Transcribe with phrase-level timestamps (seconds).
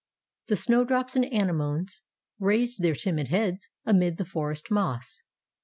[0.47, 2.01] The snowdrops and anemones
[2.39, 5.21] raised their timid heads amid the forest moss.